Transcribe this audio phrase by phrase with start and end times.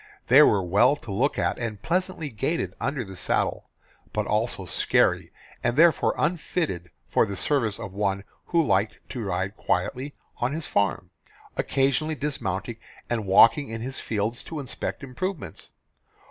[0.29, 3.69] They were well to look at, and pleasantly gaited under the saddle,
[4.13, 5.31] but also scary
[5.63, 10.67] and therefore unfitted for the service of one who liked to ride quietly on his
[10.67, 11.11] farm,
[11.55, 12.77] occasionally dismounting
[13.11, 15.69] and walking in his fields to inspect improvements.